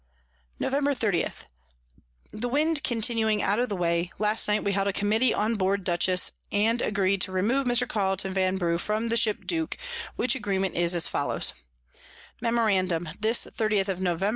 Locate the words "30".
0.97-1.27